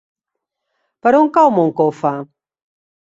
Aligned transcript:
Per 1.07 1.11
on 1.17 1.29
cau 1.35 1.51
Moncofa? 1.57 2.15